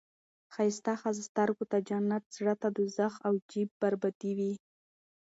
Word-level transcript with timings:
ښایسته 0.53 0.93
ښځه 1.01 1.21
سترګو 1.29 1.63
ته 1.71 1.77
جنت، 1.87 2.23
زړه 2.37 2.53
ته 2.61 2.67
دوزخ 2.77 3.13
او 3.27 3.33
جیب 3.49 3.69
بربادي 3.81 4.31
وي. 4.37 4.53